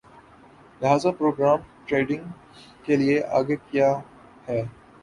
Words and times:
لہذا 0.81 1.11
programme 1.19 1.57
trading 1.87 2.23
کے 2.85 2.95
لیے 2.95 3.21
آگے 3.37 3.55
کِیا 3.67 3.89
ہے 4.47 4.61